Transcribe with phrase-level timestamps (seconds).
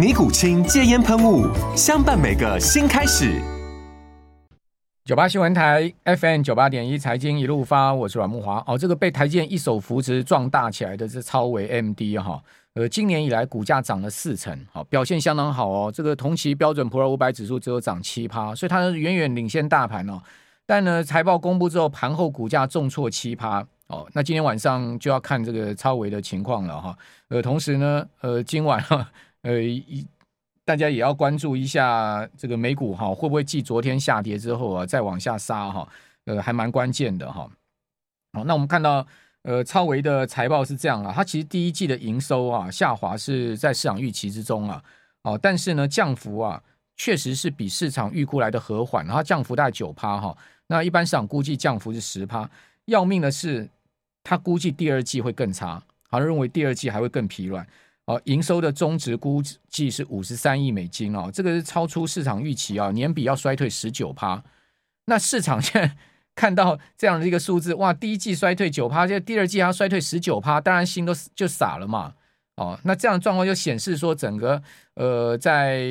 [0.00, 1.46] 尼古清戒烟喷雾，
[1.76, 3.38] 相伴每个新开始。
[5.04, 8.64] 九八新闻台 FM 九八点一财经一路发，我是阮木华。
[8.66, 15.92] 哦，这个被台建一手扶持壮大起来的是超微 AMD 哈，呃，今年以来股价涨了四成，好，表现相当好哦。
[15.94, 20.18] 这个同期标准普尔五百指数只有涨七趴，所以它远远领先大盘哦。
[20.64, 24.08] 但呢，财报公布之后，盘后股价重挫七趴哦。
[24.14, 26.96] 那今天晚上就要看这个超微的情况了哈。
[27.28, 29.06] 呃，同时呢，呃，今晚哈。
[29.42, 30.06] 呃，一
[30.64, 35.88] 大家也要关注一下这个美股哈，会不会继昨天下跌之后啊，再往下杀哈？
[36.26, 37.50] 呃，还蛮关键的哈。
[38.32, 39.04] 好，那我们看到
[39.42, 44.84] 呃，超微的财报是这样啊，它其实第一季的营收啊下滑是在市场预期之中啊，
[45.22, 46.62] 哦，但是呢降幅啊
[46.96, 50.36] 确实是比市场预估来的和缓，它降幅大概九趴哈。
[50.66, 52.48] 那一般市场估计降幅是十趴，
[52.84, 53.68] 要命的是，
[54.22, 57.66] 他估计第二季会更差，好像认为第二季还会更疲软。
[58.10, 64.42] 哦，营收的中值估计是五十三亿美金哦，这个是超出市场预期啊，年比要衰退十九趴。
[65.04, 65.96] 那市场现在
[66.34, 72.12] 看到这样的一个数字，哇，第一季衰退九趴，现在第二季还要衰退十九趴，当然心都就傻了嘛。
[72.56, 74.60] 哦，那这样的状况就显示说，整个
[74.94, 75.86] 呃在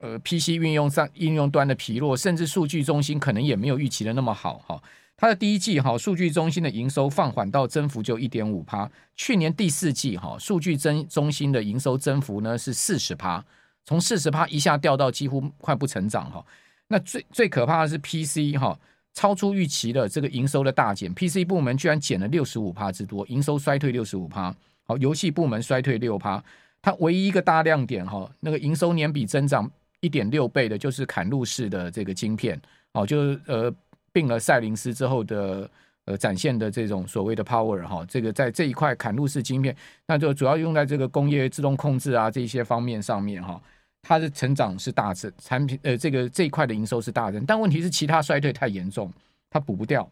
[0.00, 4.74] 呃 PC 运用上应用端的疲弱，甚至数据中心可能也没有预期的那么好哈。
[4.74, 4.82] 哦
[5.20, 8.90] 它的第一季哈，数据中心的营收放缓到增幅就一点五趴。
[9.14, 13.44] 去年第四季哈，数据增中心的营收增幅呢是四十趴，
[13.84, 16.42] 从四十趴一下掉到几乎快不成长哈。
[16.88, 18.74] 那最最可怕的是 PC 哈，
[19.12, 24.56] 超出预期的这个营收的大减，PC 部门居然减了六十五趴之多，营收衰退六十五趴。
[24.84, 26.42] 好，游戏部门衰退六趴，
[26.80, 29.70] 它唯一一个大亮点哈，那个营收年比增长
[30.00, 32.58] 一点六倍的，就是嵌入式的这个晶片，
[32.92, 33.70] 哦，就是呃。
[34.12, 35.70] 并了赛灵思之后的
[36.04, 39.74] 呃展现的这种所谓的 power 哈，这个在这一块砍入式晶片，
[40.06, 43.62] 那就主要用在这个工业自动控制啊这些方面上面哈，
[44.02, 49.12] 它的成长是大增，产品呃这个这一块的营收是大增，但问题是其他衰退太严重，
[49.48, 50.08] 它补不掉。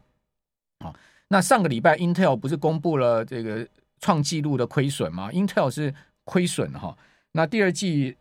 [0.84, 0.94] 好，
[1.28, 3.66] 那上个礼拜 Intel 不是公布了这个
[4.00, 5.92] 创纪录的亏损吗？Intel 是
[6.24, 6.96] 亏损哈，
[7.32, 8.16] 那第二季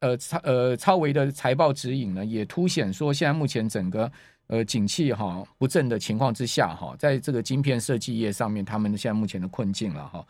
[0.00, 4.10] 呃超呃超微的财报指引呢，也凸显说现在目前整个。
[4.52, 10.22] 呃，景气哈不振的情况之下哈，在这个晶片设计业上面，他们现在目前的困境了哈。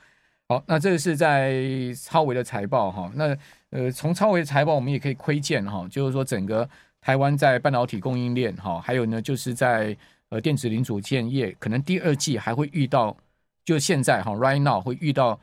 [0.49, 1.61] 好，那这个是在
[2.01, 3.11] 超维的财报哈。
[3.17, 3.37] 那
[3.71, 6.69] 呃，从超维的财报，我们也可以窥见哈，就是说整个
[7.01, 9.97] 台湾在半导体供应链哈，还有呢，就是在
[10.29, 13.17] 呃电子零组件业，可能第二季还会遇到，
[13.65, 15.37] 就现在哈，right now 会遇到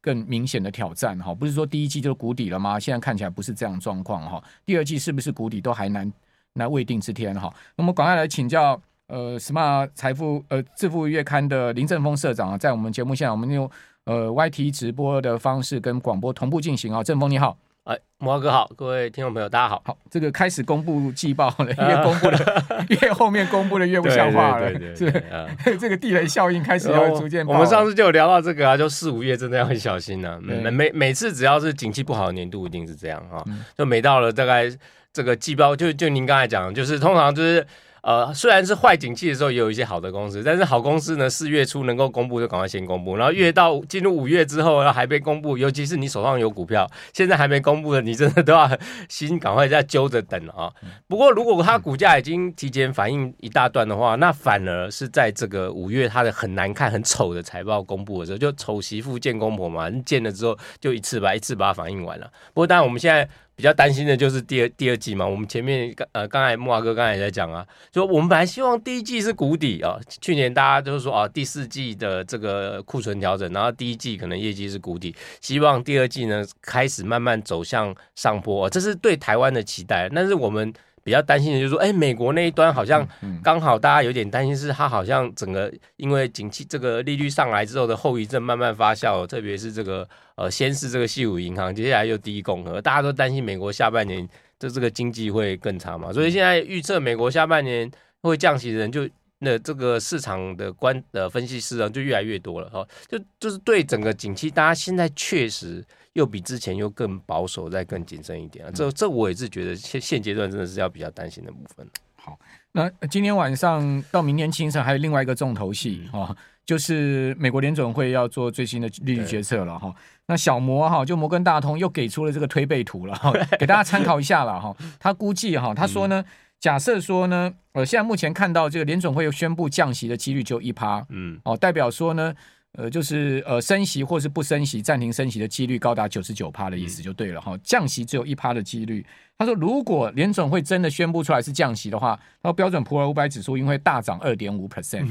[0.00, 1.34] 更明显的挑战哈。
[1.34, 2.78] 不是说第一季就是谷底了吗？
[2.78, 4.40] 现在看起来不是这样状况哈。
[4.64, 6.12] 第二季是不是谷底都还难？
[6.54, 13.70] 那未定之天哈，那么赶快来请教呃，Smart 财富呃致富月刊的林正峰社长啊，在我们节目现场我们用
[14.04, 25.10] 呃 YT 直播的方式跟广播同步进行啊，正峰你好，哎，慕驊哥好，各位听众朋友大家好，好，这个开始公布季报了， 因为公布的，因为后面公布的越不像话了，是，
[25.78, 33.44] 这个地雷效应开始要逐渐，我们上次就有聊到这个啊，就四五月真的要很小心呐，每每每次只要是景气不好的年度，一定是这样哈，
[33.78, 34.68] 就每到了大概。
[35.12, 37.66] 这个季报就就您刚才讲，就是通常就是
[38.02, 48.70] 呃，虽然是坏景气的时候，也有一些好的公司，但是好公司呢，四月初能够公布就赶快先公布，然后越到进入五月之后，然后还没公布，尤其是你手上有股票，现在还没公布的，你真的都要
[49.08, 50.72] 心赶快再揪着等啊。
[51.08, 62.30] 不过如果它股价已经提前反应一大段的话，那反而是在这个五月它的很难看、很丑的财报公布的时候，就丑媳妇见公婆嘛，见了之后就一次把一次把它反应完了。
[62.54, 63.28] 不过当然我们现在。
[63.60, 67.62] 比较担心的就是第二第二季嘛，我们前面刚呃刚才木华哥刚才也在讲啊，
[67.92, 80.72] 说我们本来希望第一季是谷底啊，去年大家就是说啊第四季的这个库存调整，然后第一季可能业绩是谷底，希望第二季呢开始慢慢走向上坡，这是对台湾的期待，但是我们。
[81.10, 83.04] 比较担心的就是说，哎，美国那一端好像
[83.42, 97.90] 刚好大家有点担心，是它好像整个因为景气这个利率上来之后的后遗症慢慢发酵，特别是这个呃，先是这个矽谷银行，接下来又第一共和，大家都担心美国下半年这这个经济会更差嘛，所以现在预测美国下半年
[98.22, 99.08] 会降息的人就。
[99.42, 105.82] 那这个市场的观呃分析师啊，就越来越多了哈，就就是对整个景气，大家现在确实
[106.14, 108.70] 又比之前又更保守，再更谨慎一点啊。
[108.74, 111.86] 这这我也是觉得现现阶段真的是要比较担心的部分。
[112.16, 112.38] 好，
[112.72, 116.36] 那今天晚上到明天清晨还有另外一个重头戏哈，
[116.66, 119.94] 就是美国联准会要做最新的利率决策了哈。
[120.26, 124.76] 那小摩哈就摩根大通又给出了这个推背图了哈，给大家参考一下了哈。
[124.98, 126.24] 他估计哈，他说呢。
[126.60, 132.34] 假设说呢，呃，现在目前看到这个联准会又宣布降息的几率就一趴，嗯，哦，代表说呢，
[132.78, 139.04] 呃，就是呃升息或是不升息，暂停升息的几率高达九十九趴的意思就对了哈，嗯、降息只有一趴的几率。
[139.36, 145.06] 他说，如果联准会真的宣布出来是降息的话，那标准普尔五百指数因为大涨二点五 percent，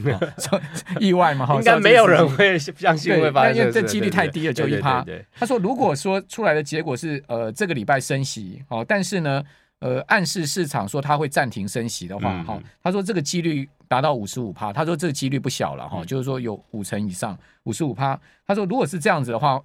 [1.01, 1.45] 意外吗？
[1.45, 5.05] 哈，应该没有人会相信会发生，因为这几率太低了，就一趴。
[5.37, 9.43] 他说，如果说出来的结果是呃这个礼拜升息，哦，但是呢。
[9.81, 18.17] 呃，暗示市场说它会暂停升息的话，哈、嗯，他说这个几率达到五十五趴，他说这个几率不小了哈，嗯、就是说有五成以上，五十五趴。
[18.45, 19.59] 他说如果是这样子的话，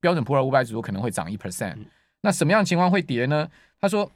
[0.00, 1.78] 标准普尔五百指数可能会涨一 percent。
[2.20, 3.48] 那什么样的情况会跌呢？
[3.80, 4.10] 他说，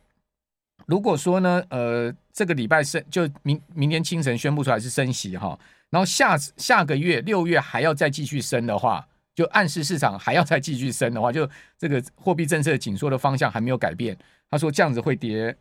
[0.87, 5.57] 如果说呢，呃，这个礼拜升，就明明天清晨宣布出来是升息哈，
[5.89, 11.49] 然后下下个月六月还要再继续升的话，就暗示市场还要再继续升的话，就
[11.79, 14.19] 这个货币政策紧缩的方向还没有改变。
[14.51, 15.57] 他说这样子会跌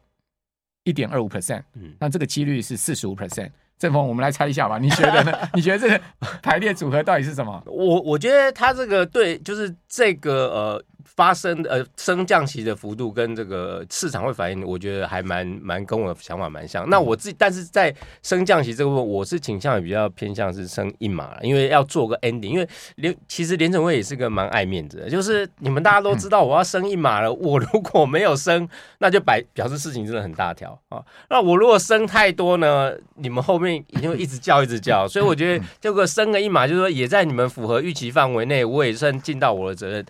[0.83, 3.51] 一点二五 percent，嗯，那这个几率是四十五 percent。
[3.83, 5.37] 正风，我们来猜一下吧，你觉得呢？
[5.53, 5.99] 你觉得这个
[6.41, 7.61] 排列组合到底是什么？
[7.65, 10.83] 我我觉得他这个对，就是这个呃。
[11.03, 16.89] 发生呃升降息的幅度跟这个市场会反应，我觉得还蛮蛮跟我的想法蛮像。
[16.89, 22.49] 那我自己，但是在升降息这个部分，我是倾向于比较偏向是升一码，因为要做个 ending。
[22.49, 28.67] 因为联其实联准会也是个蛮爱面子的，就是你们大家都知道我要升一码了，我如果没有升，
[28.99, 31.03] 那就摆表示事情真的很大条啊。
[31.29, 35.07] 那我如果升太多呢，你们后面也就一直叫一直叫。
[35.07, 40.05] 所以我觉得这个升个一码，就是说也在你们符合预期范围内，我也算尽到我的责任。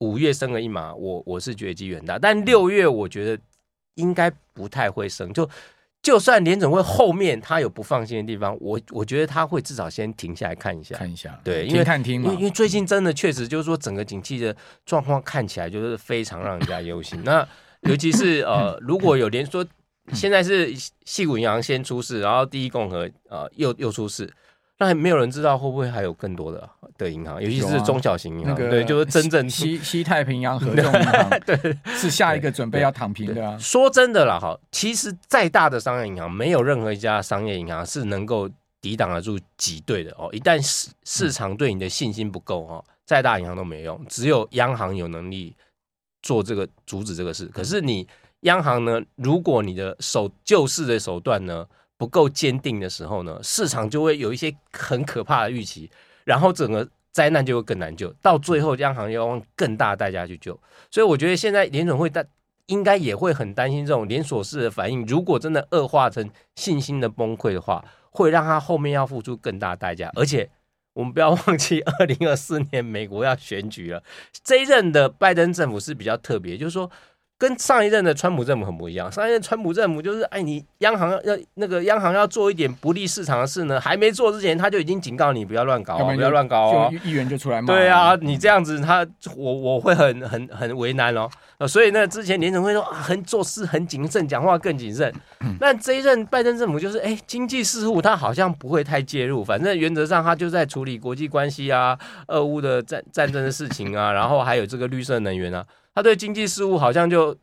[0.00, 3.42] 五月升了一码，我我是觉得机缘大，但六月我觉得
[3.94, 5.32] 应该不太会升。
[5.32, 5.48] 就
[6.02, 11.40] 就算联准会后面他有不放心的地方，我我觉得他会至少先停下来看一下，看一下。
[11.42, 14.54] 对，因为看听嘛，因为最近真的确实就是说整个景气的
[14.84, 17.20] 状况看起来就是非常让人家忧心。
[17.24, 17.46] 那
[17.80, 19.66] 尤其是呃， 如果有连说
[20.12, 20.72] 现在是
[21.04, 24.30] 细谷银行先出事，然后第一共和呃又又出事。
[24.78, 26.68] 那还没有人知道会不会还有更多的
[26.98, 33.56] 的银行，尤其是中小型银行，啊、对，就是真正西西太平洋合 众银行，对，是下一个准备要躺平的啊。
[33.58, 38.48] 说真的啦，哈，其实再大的商业银行，没有任何一家商业银行是能够
[38.82, 40.28] 抵挡得住挤兑的哦。
[40.32, 45.56] 一旦市市场对你的信心不够哈，再大银行都没用，只有央行有能力
[46.20, 47.46] 做这个阻止这个事。
[47.46, 48.06] 可是你
[48.40, 51.66] 央行呢，如果你的手救市的手段呢，
[51.98, 55.90] 不够坚定的时候呢，市场就会有一些很可怕的预期，
[56.24, 60.58] 然后整个灾难就会更难救，到最后央行要用更大的代价去救。
[60.90, 62.22] 所以我觉得现在联准会大
[62.66, 70.10] 应该也会很担心这种连锁式的反应，如果真的恶化成信心的崩溃的话，会让他后面要付出更大代价。
[70.14, 70.50] 而且
[70.92, 74.02] 我们不要忘记，二零二四年美国要选举了，
[74.44, 76.90] 这一任的拜登政府是比较特别，就是说。
[77.38, 79.12] 跟上一任的川普政府很不一样。
[79.12, 86.92] 上一任川普政府就是，哎，你央行要那个央行要做一点不利市场的事呢，还没做之前，他就已经警告你不要乱搞，不要乱搞哦。
[87.04, 87.66] 议员就出来骂。
[87.66, 91.28] 对啊，你这样子他，我我会很很很为难哦。
[91.68, 95.12] 所以呢，之前联总会说很做事很谨慎，讲话更谨慎。
[95.60, 105.62] 那这一任拜登政府就是，哎，经济事务他好像不会太介入，反正原则上他就在处理国际关系啊、俄乌的战战争的事情啊，然后还有这个绿色能源啊。
[105.96, 107.34] 他对经济事务好像就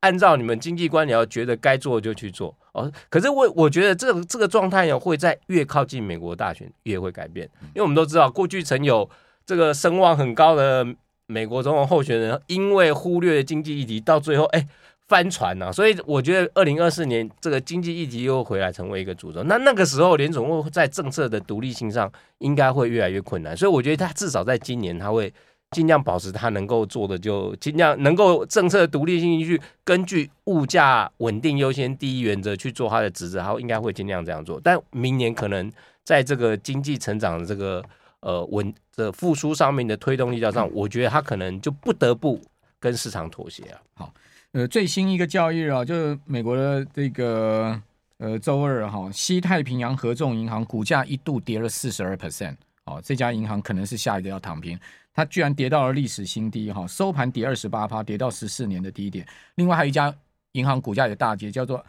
[0.00, 2.56] 按照你们经济官僚觉得该做就去做。
[2.72, 9.08] 哦，可是我我觉得这个这个状态呢，会在越靠近美国大选越会改变，因为我们都知道过去曾有
[9.44, 10.86] 这个声望很高的
[11.26, 14.66] 美国总统候选人，因为忽略经济议题，到最后哎
[15.06, 25.30] 翻船了，所以我觉得二零二四年这个经济议题又回来成为一个主轴，那那个时候联总会在政策的独立性上应该会越来越困难，所以我觉得他至少在今年他会。
[25.72, 34.58] 尽量保持他能够做的，就尽量能够政策独立性去根据物价稳定优先第一原则去做他的职责，他应该会尽量这样做。
[34.64, 35.70] 但明年可能
[36.04, 37.84] 在这个经济成长的这个
[38.20, 42.40] 呃稳的复苏上面的推动力道上，我觉得他可能就不得不
[42.80, 43.78] 跟市场妥协啊。
[43.94, 44.14] 好，
[44.52, 47.78] 呃，最新一个交易啊，就是美国的这个
[48.16, 52.56] 呃周二哈，西太平洋合众银行股价一度跌了四十二 percent，
[52.88, 54.78] 哦，这家银行可能是下一个要躺平，
[55.12, 59.26] 它居然跌到了历史新低哈，收盘跌二十八趴，跌到十四年的低点。
[59.56, 60.14] 另外还有一家
[60.52, 61.84] 银行股价也大跌，叫做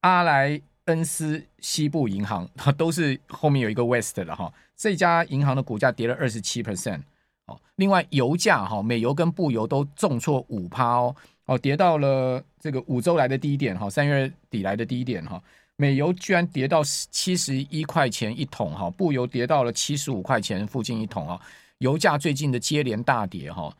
[0.00, 7.00] 阿莱恩斯西部银行， 都是后面有一个 West 的哈，这家银行的股价跌了二十七 percent。
[7.46, 11.16] 哦另外油价哈，美油跟布油都重挫五趴哦。
[11.46, 15.42] 哦，跌到了这个五周来的低点哈，三月底来的低点哈，
[15.80, 21.40] 美油居然跌到七十一块钱一桶哈，布油跌到了七十五块钱附近一桶啊，
[21.78, 23.74] 油价最近的接连大跌哈，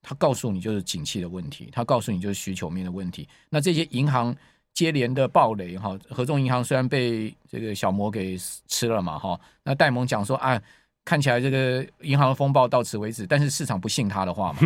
[0.00, 3.28] 他告诉你就是景气的问题，他告诉你就是需求面的问题。
[3.50, 4.34] 那这些银行
[4.72, 10.58] 接连的暴雷哈，合众银行虽然被这个小摩给吃了嘛哈，那戴蒙讲说啊。
[11.04, 14.58] 看起来这个银行的风暴到此为止，但是市场不信他的话嘛，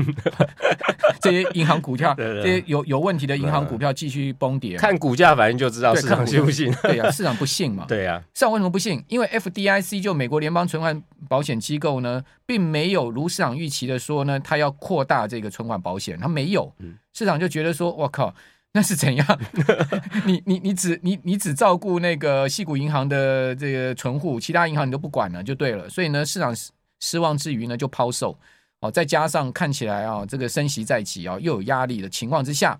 [1.20, 6.70] 这些银行股票，这些有有问题的银行股票继续崩跌，看股价反正就知道市场信不信。
[6.82, 7.86] 对呀、啊，市场不信嘛。
[7.88, 9.02] 对呀、啊，市场为什么不信？
[9.08, 16.70] 因为 FDIC 就美国联邦存款保险机构呢，并没有如市场预期的说呢，他要扩大这个存款保险，他没有，
[17.14, 18.34] 市场就觉得说，我靠。
[18.73, 19.40] 那是怎样？
[20.26, 25.88] 你你你只你你只照顾那个细谷银行的这个存户，其他银行你都不管了，就对了。
[25.88, 26.54] 所以呢，市场
[27.00, 28.38] 失望之余呢，就抛售。
[28.80, 32.78] 哦，再加上看起来啊，这个升息在即啊，又有压力的情况之下，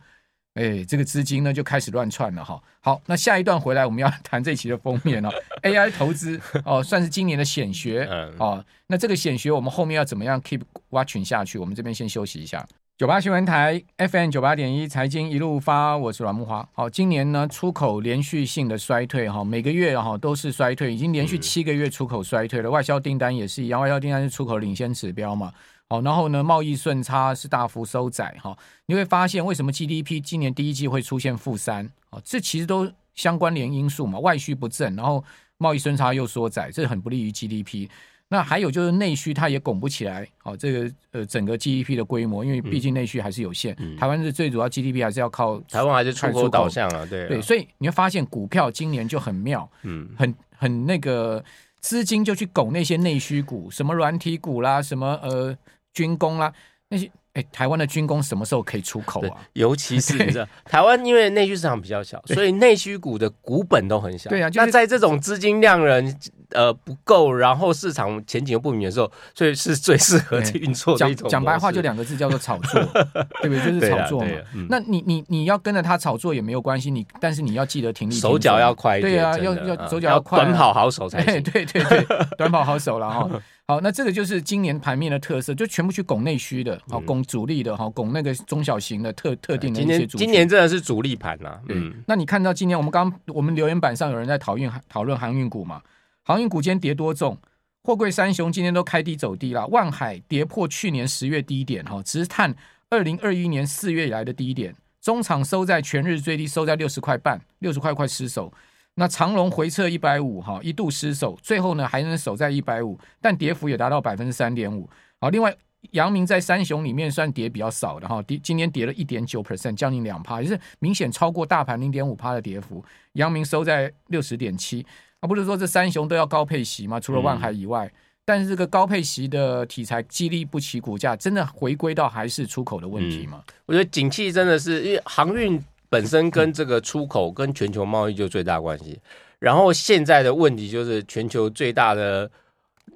[0.52, 2.62] 哎，这个资金呢就开始乱窜了哈。
[2.81, 5.31] 好，那下一段回来我们要 谈这期的封面哦
[5.62, 8.05] ，AI 投资哦，算是今年的显学
[8.37, 8.62] 哦。
[8.87, 11.59] 那这个显学我们后面要怎么样 keep watching 下去？
[11.59, 12.66] 我们这边先休息一下。
[12.99, 16.67] 九八新闻台 FM 九八点一财经一路发，我是阮木华。
[16.73, 22.71] 好，今年呢出口连续性的衰退哈，每个月哈都是衰退，已经连续七个月出口衰退了。
[22.71, 25.53] 外销订单也是一样，外销订单是出口领先指标嘛。
[25.91, 28.57] 好，然后呢贸易顺差是大幅收窄哈。
[28.87, 31.87] 你会发现为什么 GDP 今年第一季会出现负三？
[32.09, 35.23] 哦，这其实都相关联因素嘛，外需不振，然后
[35.59, 37.91] 贸易顺差又缩窄，这很不利于 GDP。
[38.28, 40.26] 那还有就是内需，它也拱不起来。
[40.42, 43.75] 哦，这个呃，整个 GDP 的规模，因为毕竟内需还是有限。
[43.78, 47.06] 嗯、台湾是最主要 GDP 还是要靠台湾还是出口导向啊？
[47.09, 51.45] 对对，所以你会发现股票今年就很妙，嗯，很很那个
[51.80, 55.56] 资金就去拱那些内需股，什么软体股啦，什么呃
[55.92, 56.52] 军工啦
[56.88, 57.11] 那些。
[57.37, 59.47] 哎，台湾的军工什么时候可以出口啊？
[59.52, 64.30] 尤其是 你知道，台湾因为内需市场比较小，所以内需股的股本都很小。
[64.30, 66.18] 对啊，就是、那在这种资金量人
[66.50, 71.29] 呃不够，然后市场前景又不明的时候，所以是最适合去运作的一种。
[71.29, 72.81] 讲讲白话就两个字，叫做炒作，
[73.43, 73.73] 对不对？
[73.73, 74.29] 就是炒作嘛。
[74.55, 79.12] 嗯、那你你你要跟着他炒作也没有关系，你但是你要记得停利，手脚要快一点。
[79.12, 81.43] 对啊，要要手脚要快、啊，短跑好手才行。
[81.43, 82.07] 对对对，
[82.38, 83.29] 短跑好手了哈。
[83.69, 90.17] 好，那这个就是今年盘面的特色，就全部去拱内需的，好拱主力的，好拱那个中小型的特特定的一些主。
[90.17, 91.59] 今年真的是主力盘呐。
[91.69, 95.83] 嗯，那你看到今年我们刚我们留言板上有人在讨论讨论航运股嘛？
[96.26, 97.38] 航运股今天跌多重？
[97.85, 102.52] 货柜三雄今天都开低走低了，万海跌破去年十月低点哈，直探
[102.90, 108.52] 二零二一年四月以来的低点，中场收在全日最低，收在六十块半，六十块快失守。
[108.97, 114.90] 那长荣回撤一百五哈，一度失守，最后呢还能守在一百五，但跌幅也达到百分之三点五。
[115.21, 115.56] 好，另外
[115.92, 122.85] 阳明在三雄里面算跌比较少的哈，跌今天跌了一点九 percent，将近两趴，也是明显超过大盘零点五趴的跌幅。
[123.12, 124.85] 阳明收在六十点七，
[125.20, 126.99] 啊，不是说这三雄都要高配息吗？
[127.00, 127.92] 除了万海以外，嗯、
[128.25, 133.42] 但是这个高配息的题材激励不起股价，真的回归到还是出口的问题吗？
[133.46, 135.62] 嗯、我觉得景气真的是因为航运。
[135.88, 138.99] 本身跟这个出口跟全球贸易就最大关系，
[139.38, 142.28] 然后现在的问题就是全球最大的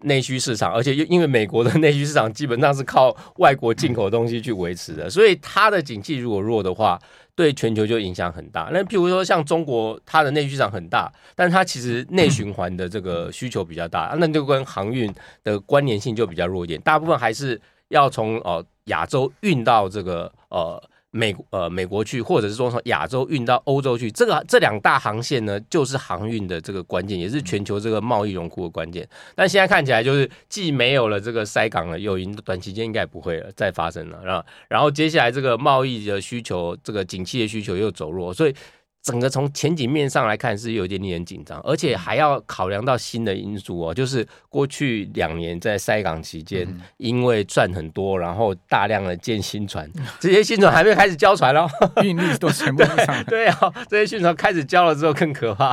[0.03, 7.01] 内需市场，而且因为美国的内需市场基本上是靠外国进口东西去维持的，所以它的景气如果弱的话，
[7.41, 8.69] 对全球就影响很大。
[8.71, 15.11] 那譬如说像中国，它的内需市场很大，但它其实内循环的这个需求比较大，那就跟航运
[15.43, 20.83] 的关联性就比较弱一点，大部分还是要从呃亚洲运到这个呃。
[21.11, 29.09] 美呃美国去，或者是说从亚洲运到欧洲去，这个这两大航线呢，就是航运的这个关键，也是全球这个贸易融库的关键。
[29.35, 38.55] 但现在看起来，就是既没有了这个塞港的诱因，短期间应该不会了再发生了，然后然后接下来这个贸易的需求，这个景气的需求又走弱，所以。
[39.03, 51.67] 整个从前景面上来看是有点令人紧张，而且还要考量到新的因素哦，就是过去两年在塞港期间，因为赚很多，然后大量的建新船，这些新船还没有开始交船哦，
[52.03, 53.25] 运力都全部上。
[53.25, 55.73] 对啊，这些新船开始交了之后更可怕。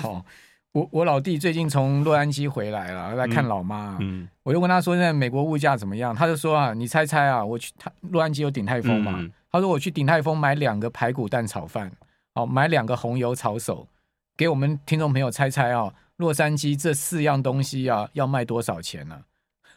[0.00, 0.24] 好，
[0.72, 9.22] 我我老弟最近从洛杉矶回来了，来看老妈，嗯，我就问他说现在美国物价怎么样，他就说啊，你猜猜啊，我去他洛杉矶有鼎泰丰嘛。
[9.52, 11.90] 他说我去鼎泰丰买两个排骨蛋炒饭，
[12.34, 13.88] 哦，买两个红油抄手，
[14.36, 19.22] 给我们听众朋友猜猜啊、哦，洛杉矶这四样东西啊要卖多少钱呢、啊？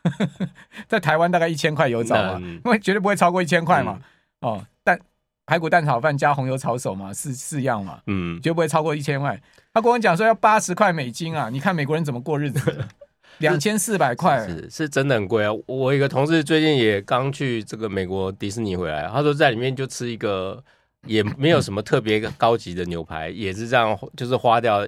[0.87, 3.99] 在台湾大概一千块油找啊，因为绝对不会超过一千块嘛。
[4.41, 4.99] 嗯、哦，但
[5.45, 9.41] 排骨蛋炒饭加红油抄手嘛，四四样嘛，嗯，绝对不会超过一千块。
[9.73, 12.85] 他跟我讲说要八十块美金啊，你看美国人怎么过日子？
[13.39, 15.49] 两千四百块是是真的很贵啊！
[15.65, 20.63] 我一个同事最近也刚去这个美国迪士尼回来，他说在里面就吃一个
[21.05, 24.87] 也没有什么特别高级的牛排，也是这样，就是花掉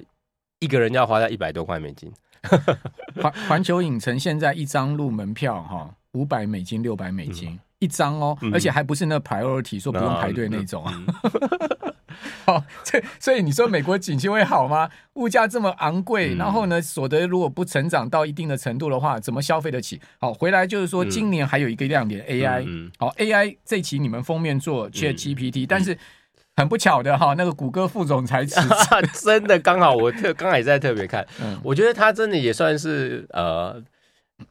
[0.60, 2.12] 一个人要花掉一百多块美金。
[3.22, 10.94] 环环球影城现在一张入门票哈，五百美金六百美金、嗯、一张哦，而且还不是那 priority 说不用排队那种啊。
[10.96, 11.75] 嗯嗯
[12.46, 14.90] 好， 这所以你说美国景气会好吗？
[15.14, 20.02] 物价这么昂贵，然后呢，所得如果不成长到一定的程度的话，怎么消费得起？
[20.20, 22.92] 好，回来就是说，今年还有一个亮点 AI。
[22.98, 25.98] 好，AI 这期你们封面做 ChatGPT，但是
[26.58, 31.26] 很不巧的哈，那个谷歌副总裁辞职， 真的刚好我特刚才也在特别看，
[31.64, 33.82] 我觉得他真的也算是呃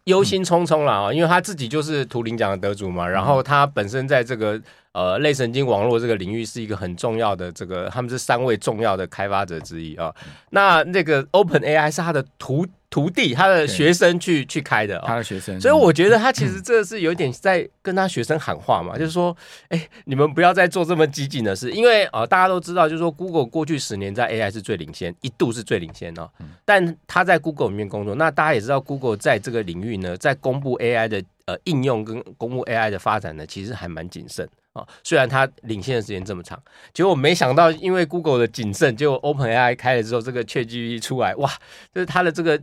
[0.04, 4.60] 忧心忡忡了啊，因为他自己就是图灵奖的得主嘛，然后他本身在这个。
[4.94, 10.14] 呃，类神经网络这个领域是一个很重要的，这个他们是三位重要的开发者之一啊。
[10.50, 12.64] 那那个 Open AI 是他的徒
[12.94, 15.60] 徒弟，他的学生去去开的，他的学生。
[15.60, 19.36] 所以我觉得他其实这是有点在跟他学生喊话嘛，就是说，
[19.70, 26.30] 哎，你们不要再做这么激进的事，因为呃，大家都知道，就是说 Google 过去十年在 AI 是最领先，一度是最领先哦。
[26.64, 34.48] 但他在 Google 里面工作，那大家也知道，Google 在这个领域呢，在公布 AI 的呃应用跟公布 AI 的发展呢，其实还蛮谨慎。
[34.72, 36.60] 啊，虽然它领先的时间这么长，
[36.92, 41.50] 结果没想到，因为 Google 的谨慎，结果 OpenAI 开了之后，这个 ChatGPT 出来，哇，
[41.92, 42.60] 就是它的这个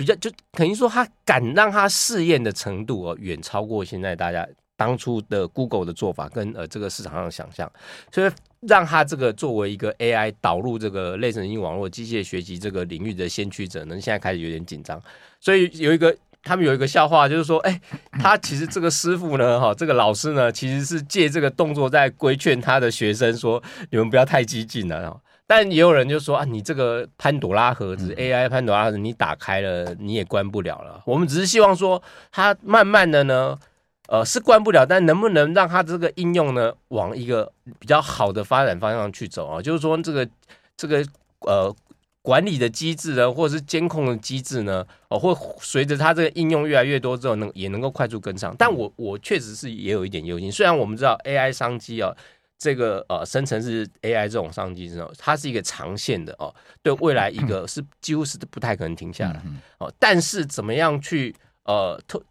[0.00, 7.70] 比较，就等于说他敢让他试验的程度哦，远超过现在大家当初的 Google 的做法跟呃这个市场上的想象，
[8.10, 14.98] 所以让他这个作为一个 AI 导入这个类神经网络机械学习这个领域的先驱者呢，现在开始有点紧张，
[15.38, 16.16] 所以有一个。
[16.42, 17.80] 他们有一个笑话，就是说，哎、
[18.12, 25.20] 他其实这个师傅呢，哈，这个老师呢，其实是借这个动作在规劝他的学生说，你们不要太激进了。
[25.50, 31.02] 但也有人就说啊，你这个潘朵拉盒子 AI 潘朵拉盒子，你打开了你也关不了了。
[31.04, 33.58] 我们只是希望说，它慢慢的呢，
[34.06, 39.60] 呃，是关不了，但能不能让它这个应用呢，往一个比较好的发展方向去走啊？
[39.60, 40.28] 就是说，这个
[40.76, 41.04] 这个
[41.40, 41.74] 呃。
[42.22, 48.54] 管理的机制呢，或者是监控的机制呢，哦，会随着它这个应用越来越多之后，能也能够快速跟上。
[48.58, 52.14] 但我我确实是也有一点忧心，虽然我们知道 AI 商机啊，
[52.60, 59.42] 这个呃生成式 AI 这种商机之后，它是一个长线的哦，对未来一个 是几乎是不太可能停下来
[59.78, 59.92] 哦。
[59.98, 62.22] 但是怎么样去呃特？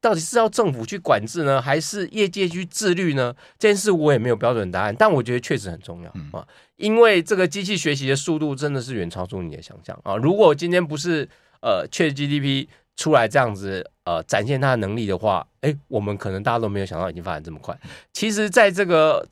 [0.00, 3.32] 到底是要政府去管制呢，还是业界去自律呢？
[3.56, 10.16] 这件事我也没有标准答案，但我觉得确实很重要啊，因为这个机器学习的速度真的是远超出你的想象啊！
[10.16, 11.28] 如果今天不是
[11.60, 12.66] 呃 ChatGPT
[12.96, 17.78] 出来这样子呃展现它的能力的话，哎，我们可能大家都没有想到已经发展这么快。
[18.12, 19.24] 其实，在这个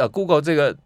[0.00, 0.76] 呃 Google 这个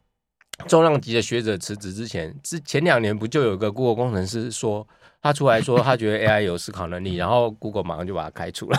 [0.69, 4.87] 重量级的学者辞职之前，之前两年不就有个 Google 工程师说。
[5.27, 8.79] 他出来说，他觉得 AI 有思考能力，然后 Google 马上就把他开除了。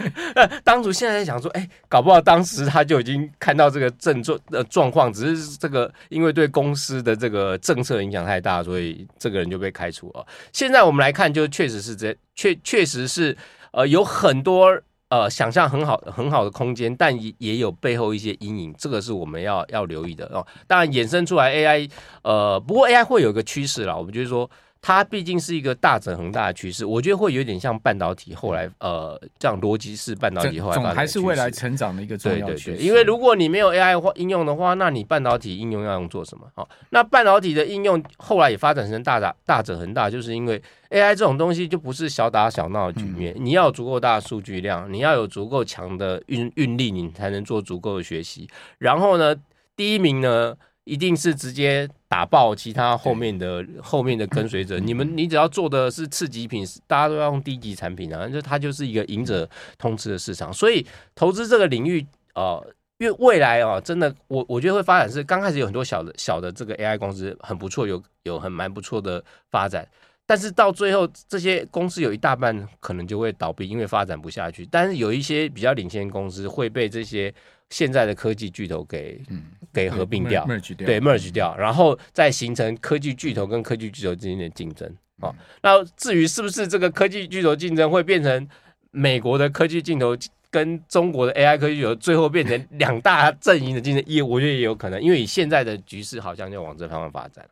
[0.62, 10.26] 当初现在在想说，哎，搞不好当时他就已经看到这个症状的状况，只是这个因为对公司的这个政策影响太大，所以这个人就被开除了。
[10.52, 13.34] 现在我们来看，就确实是这，确确实是
[13.72, 14.78] 呃有很多
[15.08, 20.46] 呃想象很好很好的空间，但也也有背后一些阴影，这个是我们要要留意的哦。
[20.66, 21.90] 当然衍生出来 AI，
[22.22, 24.50] 呃，不过 AI 会有一个趋势啦，我们就是说。
[24.80, 32.64] 它毕竟是一个大整恒大的趋势，我觉得会有点像半导体后来呃这样逻辑式半导体后来总还是未来成长的一个重要趋势。
[32.70, 36.46] 对对对，因为如果你没有 AI 应用的话，那你半导体应用要用做什么？
[36.54, 48.48] 好，那半导体的应用后来也发展成大大大者恒大，就是因为 AI 这种东西就不是小打小闹的局面，嗯、你要有足够大的数据量，你要有足够强的运运力，你才能做足够的学习。
[48.78, 49.34] 然后呢，
[49.76, 50.56] 第一名呢？
[50.84, 54.78] 一定是直接打爆其他后面的后面的跟随者。
[54.78, 60.50] 你们，你只要做的是次级品，大家都要用低级产品啊，就它就是一个赢者通吃的市场。
[60.50, 62.66] 所以投资这个领域，呃，
[62.96, 69.86] 因为未来哦，真的，我我觉得会发展是刚开始有很多小的小的这个 AI 公司很不错，有有很蛮不错的发展，
[70.24, 74.66] 但是到最后这些公司有一大半可能就会倒闭，因为发展不下去。
[74.70, 77.32] 但是有一些比较领先的公司会被这些。
[77.70, 80.46] 现在的科技巨头给、嗯、给合并掉，
[80.78, 85.34] 对 merge 掉，然后再形成科技巨头跟科技巨头之间的竞争啊。
[85.62, 88.48] 那至于是不是这个科技巨头竞争会变成
[88.90, 90.16] 美国的科技巨头
[90.50, 97.46] 跟中国的 AI 科技巨头最后变成两大阵营的竞争，也我觉得也有可能，因为以现在的局势好像就往这方面发展。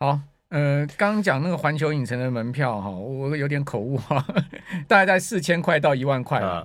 [0.00, 4.26] 好，呃，刚刚讲那个环球影城的门票哈，我有点口误哈，
[4.88, 6.62] 大概在四千块到一万块啊。